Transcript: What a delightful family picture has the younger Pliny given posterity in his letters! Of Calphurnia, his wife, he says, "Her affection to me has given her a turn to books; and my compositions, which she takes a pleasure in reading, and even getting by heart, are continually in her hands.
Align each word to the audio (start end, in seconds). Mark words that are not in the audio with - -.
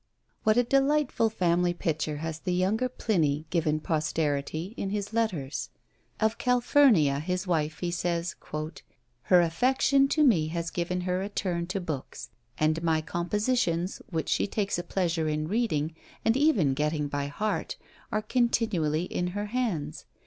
What 0.43 0.57
a 0.57 0.63
delightful 0.63 1.29
family 1.29 1.75
picture 1.75 2.17
has 2.25 2.39
the 2.39 2.53
younger 2.55 2.89
Pliny 2.89 3.45
given 3.51 3.79
posterity 3.79 4.73
in 4.75 4.89
his 4.89 5.13
letters! 5.13 5.69
Of 6.19 6.39
Calphurnia, 6.39 7.19
his 7.19 7.45
wife, 7.45 7.77
he 7.81 7.91
says, 7.91 8.35
"Her 8.41 9.41
affection 9.41 10.07
to 10.07 10.23
me 10.23 10.47
has 10.47 10.71
given 10.71 11.01
her 11.01 11.21
a 11.21 11.29
turn 11.29 11.67
to 11.67 11.79
books; 11.79 12.31
and 12.57 12.81
my 12.81 13.01
compositions, 13.01 14.01
which 14.09 14.29
she 14.29 14.47
takes 14.47 14.79
a 14.79 14.83
pleasure 14.83 15.27
in 15.27 15.47
reading, 15.47 15.93
and 16.25 16.35
even 16.35 16.73
getting 16.73 17.07
by 17.07 17.27
heart, 17.27 17.77
are 18.11 18.23
continually 18.23 19.03
in 19.03 19.27
her 19.37 19.45
hands. 19.53 20.07